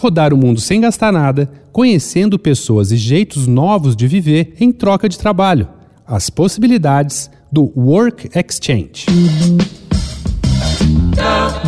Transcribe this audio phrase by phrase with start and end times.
[0.00, 5.08] Rodar o mundo sem gastar nada, conhecendo pessoas e jeitos novos de viver em troca
[5.08, 5.66] de trabalho.
[6.06, 9.06] As possibilidades do Work Exchange.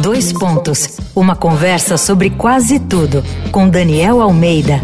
[0.01, 1.01] Dois pontos.
[1.15, 3.21] Uma conversa sobre quase tudo
[3.51, 4.81] com Daniel Almeida.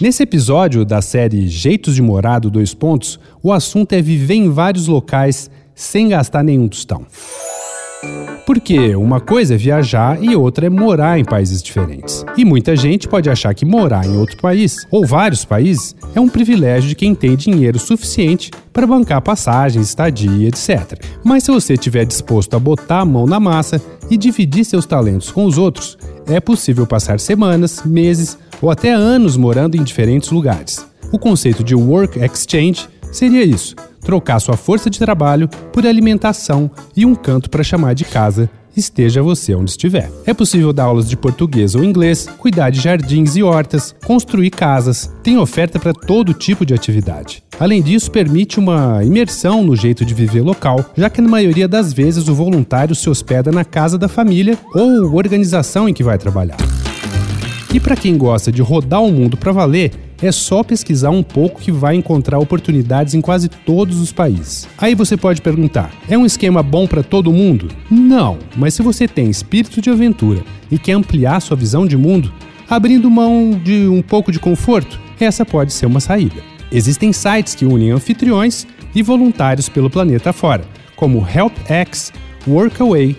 [0.00, 4.48] Nesse episódio da série Jeitos de Morar do Dois Pontos, o assunto é viver em
[4.48, 7.04] vários locais sem gastar nenhum tostão.
[8.54, 12.24] Porque uma coisa é viajar e outra é morar em países diferentes.
[12.36, 16.28] E muita gente pode achar que morar em outro país, ou vários países, é um
[16.28, 21.04] privilégio de quem tem dinheiro suficiente para bancar passagens, estadia, etc.
[21.24, 25.32] Mas se você estiver disposto a botar a mão na massa e dividir seus talentos
[25.32, 30.86] com os outros, é possível passar semanas, meses ou até anos morando em diferentes lugares.
[31.10, 37.04] O conceito de Work Exchange seria isso trocar sua força de trabalho por alimentação e
[37.04, 40.10] um canto para chamar de casa, esteja você onde estiver.
[40.26, 45.10] É possível dar aulas de português ou inglês, cuidar de jardins e hortas, construir casas,
[45.22, 47.42] tem oferta para todo tipo de atividade.
[47.58, 51.92] Além disso, permite uma imersão no jeito de viver local, já que na maioria das
[51.92, 56.58] vezes o voluntário se hospeda na casa da família ou organização em que vai trabalhar.
[57.72, 59.90] E para quem gosta de rodar o mundo para valer,
[60.22, 64.68] é só pesquisar um pouco que vai encontrar oportunidades em quase todos os países.
[64.78, 67.68] Aí você pode perguntar: é um esquema bom para todo mundo?
[67.90, 72.32] Não, mas se você tem espírito de aventura e quer ampliar sua visão de mundo,
[72.68, 76.42] abrindo mão de um pouco de conforto, essa pode ser uma saída.
[76.70, 80.64] Existem sites que unem anfitriões e voluntários pelo planeta fora,
[80.96, 82.12] como HelpX,
[82.46, 83.16] Workaway,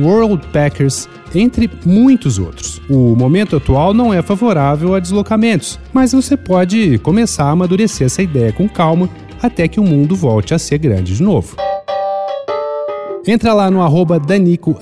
[0.00, 2.80] World Packers, entre muitos outros.
[2.88, 8.22] O momento atual não é favorável a deslocamentos, mas você pode começar a amadurecer essa
[8.22, 9.08] ideia com calma
[9.42, 11.56] até que o mundo volte a ser grande de novo.
[13.26, 14.76] Entra lá no arroba Danico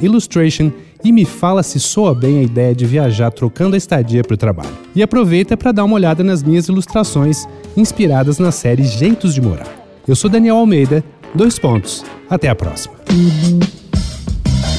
[0.00, 0.72] Illustration
[1.04, 4.38] e me fala se soa bem a ideia de viajar trocando a estadia para o
[4.38, 4.72] trabalho.
[4.96, 9.68] E aproveita para dar uma olhada nas minhas ilustrações inspiradas na série Jeitos de Morar.
[10.08, 11.04] Eu sou Daniel Almeida,
[11.34, 12.02] dois pontos.
[12.28, 12.94] Até a próxima.